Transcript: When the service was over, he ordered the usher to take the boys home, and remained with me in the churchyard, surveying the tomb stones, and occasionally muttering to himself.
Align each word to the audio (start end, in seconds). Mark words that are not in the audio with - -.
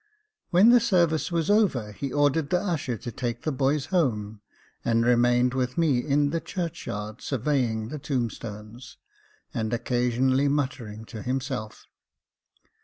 When 0.49 0.71
the 0.71 0.79
service 0.79 1.31
was 1.31 1.51
over, 1.51 1.91
he 1.91 2.11
ordered 2.11 2.49
the 2.49 2.59
usher 2.59 2.97
to 2.97 3.11
take 3.11 3.43
the 3.43 3.51
boys 3.51 3.85
home, 3.93 4.41
and 4.83 5.05
remained 5.05 5.53
with 5.53 5.77
me 5.77 5.99
in 5.99 6.31
the 6.31 6.41
churchyard, 6.41 7.21
surveying 7.21 7.89
the 7.89 7.99
tomb 7.99 8.31
stones, 8.31 8.97
and 9.53 9.71
occasionally 9.71 10.47
muttering 10.47 11.05
to 11.05 11.21
himself. 11.21 11.85